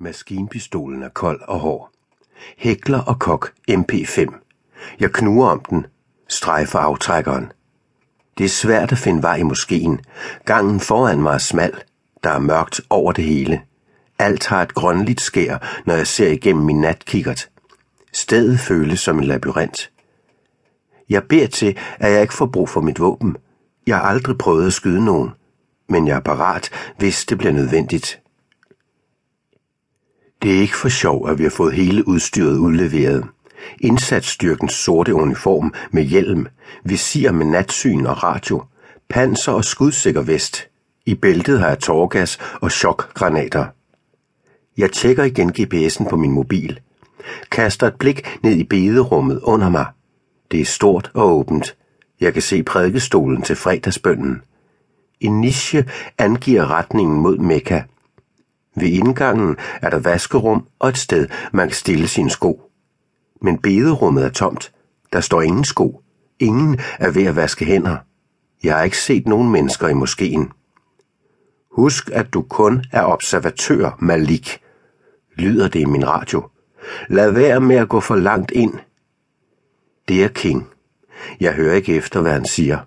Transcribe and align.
Maskinpistolen 0.00 1.02
er 1.02 1.08
kold 1.08 1.40
og 1.42 1.58
hård. 1.58 1.90
Hækler 2.56 2.98
og 2.98 3.18
kok 3.18 3.52
MP5. 3.70 4.34
Jeg 5.00 5.12
knuger 5.12 5.48
om 5.48 5.60
den, 5.70 5.86
strejfer 6.28 6.78
aftrækkeren. 6.78 7.52
Det 8.38 8.44
er 8.44 8.48
svært 8.48 8.92
at 8.92 8.98
finde 8.98 9.22
vej 9.22 9.36
i 9.36 9.42
moskeen. 9.42 10.00
Gangen 10.44 10.80
foran 10.80 11.22
mig 11.22 11.34
er 11.34 11.38
smal. 11.38 11.82
Der 12.24 12.30
er 12.30 12.38
mørkt 12.38 12.80
over 12.90 13.12
det 13.12 13.24
hele. 13.24 13.62
Alt 14.18 14.46
har 14.46 14.62
et 14.62 14.74
grønligt 14.74 15.20
skær, 15.20 15.82
når 15.86 15.94
jeg 15.94 16.06
ser 16.06 16.28
igennem 16.28 16.64
min 16.64 16.80
natkikkert. 16.80 17.50
Stedet 18.12 18.60
føles 18.60 19.00
som 19.00 19.18
en 19.18 19.24
labyrint. 19.24 19.90
Jeg 21.08 21.22
beder 21.28 21.46
til, 21.46 21.78
at 21.98 22.12
jeg 22.12 22.22
ikke 22.22 22.34
får 22.34 22.46
brug 22.46 22.68
for 22.68 22.80
mit 22.80 23.00
våben. 23.00 23.36
Jeg 23.86 23.96
har 23.96 24.04
aldrig 24.04 24.38
prøvet 24.38 24.66
at 24.66 24.72
skyde 24.72 25.04
nogen, 25.04 25.30
men 25.88 26.06
jeg 26.08 26.16
er 26.16 26.20
parat, 26.20 26.70
hvis 26.98 27.24
det 27.24 27.38
bliver 27.38 27.52
nødvendigt. 27.52 28.23
Det 30.44 30.56
er 30.56 30.60
ikke 30.60 30.76
for 30.76 30.88
sjov, 30.88 31.28
at 31.28 31.38
vi 31.38 31.42
har 31.42 31.50
fået 31.50 31.74
hele 31.74 32.08
udstyret 32.08 32.56
udleveret. 32.56 33.24
Indsatsstyrkens 33.80 34.72
sorte 34.72 35.14
uniform 35.14 35.74
med 35.90 36.02
hjelm, 36.02 36.46
visir 36.84 37.32
med 37.32 37.46
natsyn 37.46 38.06
og 38.06 38.22
radio, 38.22 38.62
panser 39.08 39.52
og 39.52 39.64
skudsikker 39.64 40.22
vest. 40.22 40.68
I 41.06 41.14
bæltet 41.14 41.60
har 41.60 41.68
jeg 41.68 41.78
tårgas 41.78 42.38
og 42.60 42.70
chokgranater. 42.70 43.66
Jeg 44.78 44.92
tjekker 44.92 45.24
igen 45.24 45.52
GPS'en 45.58 46.08
på 46.08 46.16
min 46.16 46.32
mobil. 46.32 46.80
Kaster 47.50 47.86
et 47.86 47.94
blik 47.94 48.38
ned 48.42 48.52
i 48.52 48.64
bederummet 48.64 49.40
under 49.42 49.68
mig. 49.68 49.86
Det 50.50 50.60
er 50.60 50.64
stort 50.64 51.10
og 51.14 51.36
åbent. 51.36 51.76
Jeg 52.20 52.32
kan 52.32 52.42
se 52.42 52.62
prædikestolen 52.62 53.42
til 53.42 53.56
fredagsbønnen. 53.56 54.42
En 55.20 55.40
niche 55.40 55.84
angiver 56.18 56.70
retningen 56.70 57.20
mod 57.20 57.38
Mekka. 57.38 57.82
Ved 58.76 58.88
indgangen 58.88 59.56
er 59.82 59.90
der 59.90 59.98
vaskerum 59.98 60.66
og 60.78 60.88
et 60.88 60.98
sted, 60.98 61.28
man 61.52 61.68
kan 61.68 61.76
stille 61.76 62.08
sine 62.08 62.30
sko. 62.30 62.70
Men 63.42 63.58
bederummet 63.58 64.24
er 64.24 64.30
tomt. 64.30 64.72
Der 65.12 65.20
står 65.20 65.42
ingen 65.42 65.64
sko. 65.64 66.00
Ingen 66.38 66.80
er 66.98 67.10
ved 67.10 67.24
at 67.24 67.36
vaske 67.36 67.64
hænder. 67.64 67.96
Jeg 68.62 68.76
har 68.76 68.82
ikke 68.82 68.98
set 68.98 69.28
nogen 69.28 69.50
mennesker 69.50 69.88
i 69.88 69.94
moskeen. 69.94 70.52
Husk, 71.72 72.10
at 72.12 72.34
du 72.34 72.42
kun 72.42 72.84
er 72.92 73.02
observatør, 73.02 73.96
Malik, 73.98 74.60
lyder 75.36 75.68
det 75.68 75.80
i 75.80 75.84
min 75.84 76.08
radio. 76.08 76.48
Lad 77.08 77.30
være 77.30 77.60
med 77.60 77.76
at 77.76 77.88
gå 77.88 78.00
for 78.00 78.16
langt 78.16 78.50
ind. 78.50 78.74
Det 80.08 80.24
er 80.24 80.28
King. 80.28 80.66
Jeg 81.40 81.52
hører 81.52 81.74
ikke 81.74 81.94
efter, 81.94 82.20
hvad 82.20 82.32
han 82.32 82.44
siger. 82.44 82.78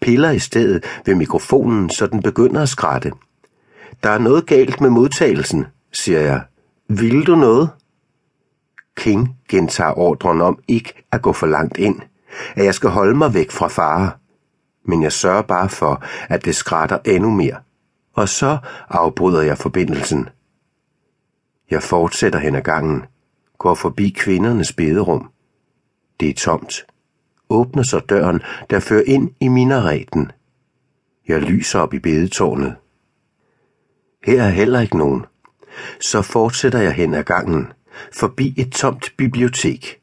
Piller 0.00 0.30
i 0.30 0.38
stedet 0.38 0.84
ved 1.06 1.14
mikrofonen, 1.14 1.90
så 1.90 2.06
den 2.06 2.22
begynder 2.22 2.62
at 2.62 2.68
skratte. 2.68 3.12
Der 4.02 4.10
er 4.10 4.18
noget 4.18 4.46
galt 4.46 4.80
med 4.80 4.90
modtagelsen, 4.90 5.66
siger 5.92 6.20
jeg. 6.20 6.42
Vil 6.88 7.26
du 7.26 7.34
noget? 7.34 7.70
King 8.96 9.36
gentager 9.48 9.98
ordren 9.98 10.40
om 10.40 10.58
ikke 10.68 11.06
at 11.12 11.22
gå 11.22 11.32
for 11.32 11.46
langt 11.46 11.78
ind, 11.78 12.00
at 12.56 12.64
jeg 12.64 12.74
skal 12.74 12.90
holde 12.90 13.18
mig 13.18 13.34
væk 13.34 13.50
fra 13.50 13.68
fare. 13.68 14.10
Men 14.84 15.02
jeg 15.02 15.12
sørger 15.12 15.42
bare 15.42 15.68
for, 15.68 16.04
at 16.28 16.44
det 16.44 16.56
skrætter 16.56 16.98
endnu 17.04 17.30
mere. 17.30 17.56
Og 18.12 18.28
så 18.28 18.58
afbryder 18.88 19.42
jeg 19.42 19.58
forbindelsen. 19.58 20.28
Jeg 21.70 21.82
fortsætter 21.82 22.38
hen 22.38 22.54
ad 22.54 22.62
gangen, 22.62 23.04
går 23.58 23.74
forbi 23.74 24.08
kvindernes 24.08 24.72
bederum. 24.72 25.30
Det 26.20 26.30
er 26.30 26.34
tomt. 26.34 26.86
Åbner 27.50 27.82
så 27.82 27.98
døren, 27.98 28.42
der 28.70 28.80
fører 28.80 29.02
ind 29.06 29.30
i 29.40 29.48
minareten. 29.48 30.32
Jeg 31.28 31.42
lyser 31.42 31.80
op 31.80 31.94
i 31.94 31.98
bedetårnet. 31.98 32.76
Her 34.24 34.42
er 34.42 34.48
heller 34.48 34.80
ikke 34.80 34.98
nogen. 34.98 35.24
Så 36.00 36.22
fortsætter 36.22 36.78
jeg 36.78 36.92
hen 36.92 37.14
ad 37.14 37.24
gangen, 37.24 37.72
forbi 38.12 38.54
et 38.56 38.72
tomt 38.72 39.12
bibliotek. 39.16 40.00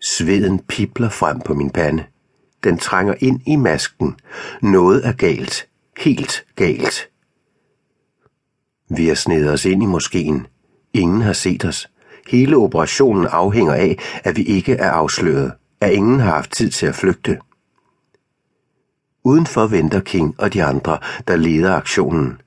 Sveden 0.00 0.58
pipler 0.58 1.08
frem 1.08 1.40
på 1.40 1.54
min 1.54 1.70
pande. 1.70 2.04
Den 2.64 2.78
trænger 2.78 3.14
ind 3.20 3.40
i 3.46 3.56
masken. 3.56 4.16
Noget 4.62 5.06
er 5.06 5.12
galt. 5.12 5.68
Helt 5.98 6.44
galt. 6.56 7.08
Vi 8.90 9.08
har 9.08 9.14
snedet 9.14 9.52
os 9.52 9.64
ind 9.64 9.82
i 9.82 9.86
moskeen. 9.86 10.46
Ingen 10.92 11.22
har 11.22 11.32
set 11.32 11.64
os. 11.64 11.90
Hele 12.28 12.56
operationen 12.56 13.26
afhænger 13.26 13.74
af, 13.74 13.98
at 14.24 14.36
vi 14.36 14.42
ikke 14.42 14.72
er 14.72 14.90
afsløret. 14.90 15.52
At 15.80 15.92
ingen 15.92 16.20
har 16.20 16.30
haft 16.30 16.52
tid 16.52 16.70
til 16.70 16.86
at 16.86 16.94
flygte. 16.94 17.38
Udenfor 19.24 19.66
venter 19.66 20.00
King 20.00 20.34
og 20.38 20.54
de 20.54 20.64
andre, 20.64 20.98
der 21.28 21.36
leder 21.36 21.74
aktionen. 21.74 22.40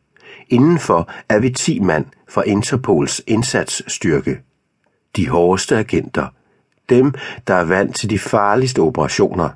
Indenfor 0.51 1.09
er 1.29 1.39
vi 1.39 1.49
ti 1.49 1.79
mand 1.79 2.05
fra 2.29 2.41
Interpols 2.41 3.21
indsatsstyrke. 3.27 4.39
De 5.15 5.29
hårdeste 5.29 5.77
agenter. 5.77 6.27
Dem, 6.89 7.13
der 7.47 7.53
er 7.53 7.63
vant 7.63 7.95
til 7.95 8.09
de 8.09 8.19
farligste 8.19 8.79
operationer. 8.79 9.49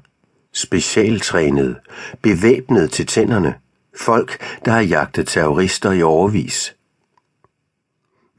Specialtrænede. 0.54 1.76
Bevæbnet 2.22 2.92
til 2.92 3.06
tænderne. 3.06 3.56
Folk, 4.00 4.38
der 4.66 4.72
har 4.72 4.82
jagtet 4.82 5.28
terrorister 5.28 5.92
i 5.92 6.02
overvis. 6.02 6.76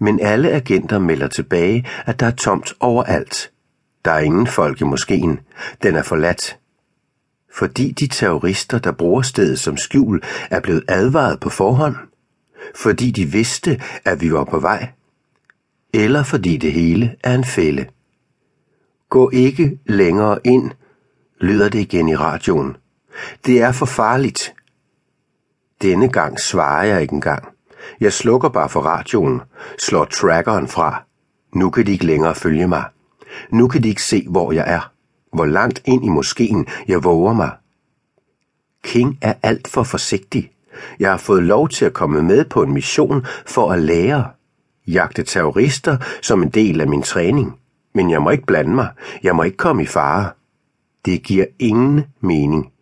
Men 0.01 0.21
alle 0.21 0.51
agenter 0.51 0.99
melder 0.99 1.29
tilbage, 1.29 1.87
at 2.07 2.21
der 2.21 2.27
er 2.27 2.31
tomt 2.31 2.73
overalt. 2.81 3.51
Der 4.05 4.11
er 4.11 4.19
ingen 4.21 4.47
folk 4.47 4.81
i 4.81 4.85
moskeen. 4.85 5.41
Den 5.83 5.95
er 5.95 6.03
forladt. 6.03 6.59
Fordi 7.55 7.91
de 7.91 8.07
terrorister, 8.07 8.79
der 8.79 8.93
bruger 8.93 9.23
stedet 9.23 9.59
som 9.59 9.77
skjul, 9.77 10.23
er 10.51 10.61
blevet 10.61 10.85
advaret 10.89 11.41
på 11.41 11.51
forhånd– 11.51 11.97
fordi 12.75 13.11
de 13.11 13.25
vidste, 13.25 13.81
at 14.05 14.21
vi 14.21 14.33
var 14.33 14.45
på 14.45 14.59
vej, 14.59 14.89
eller 15.95 16.23
fordi 16.23 16.57
det 16.57 16.73
hele 16.73 17.17
er 17.25 17.35
en 17.35 17.45
fælde. 17.45 17.87
Gå 19.09 19.31
ikke 19.31 19.79
længere 19.87 20.39
ind, 20.45 20.71
lyder 21.41 21.69
det 21.69 21.79
igen 21.79 22.09
i 22.09 22.17
radioen. 22.17 22.77
Det 23.47 23.61
er 23.61 23.73
for 23.73 23.87
farligt. 23.87 24.55
Denne 25.83 26.09
gang 26.09 26.41
svarer 26.41 26.85
jeg 26.85 27.03
ikke 27.03 27.15
engang. 27.15 27.49
Jeg 28.01 28.13
slukker 28.13 28.49
bare 28.49 28.69
for 28.69 28.81
radioen, 28.81 29.41
slår 29.79 30.05
trackeren 30.05 30.69
fra. 30.69 31.03
Nu 31.55 31.71
kan 31.71 31.87
de 31.87 31.93
ikke 31.93 32.07
længere 32.07 32.35
følge 32.35 32.69
mig. 32.69 32.85
Nu 33.51 33.69
kan 33.69 33.83
de 33.83 33.89
ikke 33.89 34.03
se, 34.03 34.27
hvor 34.29 34.53
jeg 34.53 34.65
er. 34.67 34.93
Hvor 35.33 35.47
langt 35.47 35.83
ind 35.85 36.05
i 36.05 36.09
moskeen 36.09 36.67
jeg 36.89 37.05
våger 37.05 37.33
mig. 37.33 37.51
King 38.85 39.19
er 39.23 39.35
alt 39.43 39.69
for 39.69 39.83
forsigtig. 39.83 40.53
Jeg 41.01 41.11
har 41.11 41.19
fået 41.19 41.43
lov 41.43 41.69
til 41.69 41.85
at 41.85 41.93
komme 41.93 42.23
med 42.23 42.45
på 42.45 42.63
en 42.63 42.73
mission 42.73 43.27
for 43.47 43.73
at 43.73 43.83
lære. 43.83 44.31
Jagte 44.87 45.23
terrorister 45.23 45.97
som 46.23 46.43
en 46.43 46.49
del 46.49 46.81
af 46.81 46.89
min 46.89 47.03
træning. 47.03 47.59
Men 47.95 48.11
jeg 48.11 48.23
må 48.23 48.31
ikke 48.31 48.47
blande 48.47 48.75
mig. 48.75 48.89
Jeg 49.23 49.37
må 49.37 49.43
ikke 49.43 49.57
komme 49.57 49.83
i 49.83 49.87
fare. 49.87 50.31
Det 51.05 51.23
giver 51.23 51.47
ingen 51.59 52.05
mening. 52.21 52.73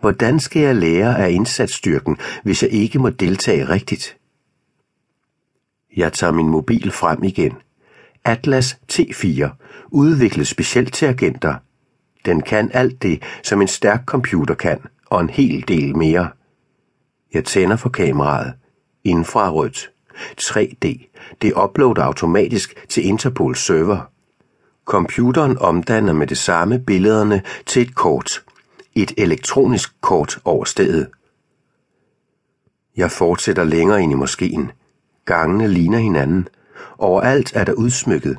Hvordan 0.00 0.40
skal 0.40 0.62
jeg 0.62 0.76
lære 0.76 1.18
af 1.18 1.30
indsatsstyrken, 1.30 2.16
hvis 2.42 2.62
jeg 2.62 2.70
ikke 2.70 2.98
må 2.98 3.10
deltage 3.10 3.68
rigtigt? 3.68 4.16
Jeg 5.96 6.12
tager 6.12 6.32
min 6.32 6.48
mobil 6.48 6.90
frem 6.90 7.24
igen. 7.24 7.52
Atlas 8.24 8.78
T4, 8.92 9.48
udviklet 9.90 10.46
specielt 10.46 10.94
til 10.94 11.06
agenter. 11.06 11.54
Den 12.24 12.40
kan 12.40 12.70
alt 12.74 13.02
det, 13.02 13.22
som 13.42 13.62
en 13.62 13.68
stærk 13.68 14.04
computer 14.04 14.54
kan, 14.54 14.78
og 15.06 15.20
en 15.20 15.30
hel 15.30 15.68
del 15.68 15.96
mere. 15.96 16.28
Jeg 17.34 17.44
tænder 17.44 17.76
for 17.76 17.88
kameraet. 17.88 18.54
Infrarødt. 19.04 19.90
3D. 20.40 21.12
Det 21.42 21.52
uploader 21.64 22.02
automatisk 22.02 22.86
til 22.88 23.06
Interpols 23.06 23.58
server. 23.58 24.10
Computeren 24.84 25.58
omdanner 25.58 26.12
med 26.12 26.26
det 26.26 26.38
samme 26.38 26.78
billederne 26.78 27.42
til 27.66 27.82
et 27.82 27.94
kort. 27.94 28.44
Et 28.94 29.12
elektronisk 29.16 30.00
kort 30.00 30.38
over 30.44 30.64
stedet. 30.64 31.08
Jeg 32.96 33.10
fortsætter 33.10 33.64
længere 33.64 34.02
ind 34.02 34.12
i 34.12 34.14
moskeen. 34.14 34.70
Gangene 35.24 35.68
ligner 35.68 35.98
hinanden. 35.98 36.48
Overalt 36.98 37.52
er 37.54 37.64
der 37.64 37.72
udsmykket. 37.72 38.38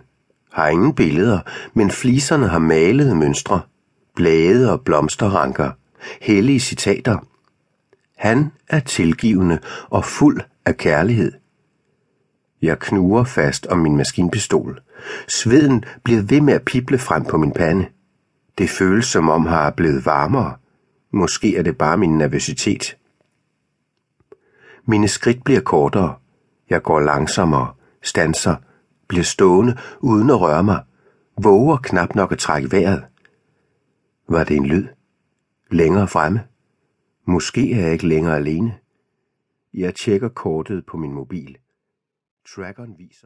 Har 0.51 0.67
ingen 0.67 0.93
billeder, 0.93 1.39
men 1.73 1.91
fliserne 1.91 2.47
har 2.47 2.59
malede 2.59 3.15
mønstre. 3.15 3.61
Blade 4.15 4.71
og 4.71 4.81
blomsterranker. 4.81 5.71
Hellige 6.21 6.59
citater– 6.59 7.17
han 8.17 8.51
er 8.67 8.79
tilgivende 8.79 9.59
og 9.89 10.05
fuld 10.05 10.41
af 10.65 10.77
kærlighed. 10.77 11.31
Jeg 12.61 12.79
knuger 12.79 13.23
fast 13.23 13.67
om 13.67 13.79
min 13.79 13.97
maskinpistol. 13.97 14.81
Sveden 15.27 15.83
bliver 16.03 16.21
ved 16.21 16.41
med 16.41 16.53
at 16.53 16.65
pible 16.65 16.97
frem 16.97 17.25
på 17.25 17.37
min 17.37 17.51
pande. 17.51 17.87
Det 18.57 18.69
føles 18.69 19.05
som 19.05 19.29
om 19.29 19.45
har 19.45 19.69
blevet 19.69 20.05
varmere. 20.05 20.55
Måske 21.11 21.57
er 21.57 21.61
det 21.63 21.77
bare 21.77 21.97
min 21.97 22.17
nervøsitet. 22.17 22.97
Mine 24.85 25.07
skridt 25.07 25.43
bliver 25.43 25.61
kortere. 25.61 26.15
Jeg 26.69 26.83
går 26.83 26.99
langsommere, 26.99 27.73
stanser, 28.03 28.55
bliver 29.07 29.23
stående 29.23 29.77
uden 29.99 30.29
at 30.29 30.41
røre 30.41 30.63
mig, 30.63 30.83
våger 31.43 31.77
knap 31.77 32.15
nok 32.15 32.31
at 32.31 32.37
trække 32.37 32.71
vejret. 32.71 33.03
Var 34.29 34.43
det 34.43 34.55
en 34.55 34.65
lyd? 34.65 34.87
Længere 35.71 36.07
fremme? 36.07 36.41
Måske 37.29 37.73
er 37.73 37.81
jeg 37.81 37.93
ikke 37.93 38.07
længere 38.07 38.35
alene. 38.35 38.79
Jeg 39.73 39.95
tjekker 39.95 40.29
kortet 40.29 40.85
på 40.85 40.97
min 40.97 41.13
mobil. 41.13 41.57
Trackeren 42.55 42.97
viser 42.97 43.25